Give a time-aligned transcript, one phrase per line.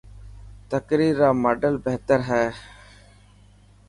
[0.71, 2.49] تقرير را ماڊل بهتر هئي.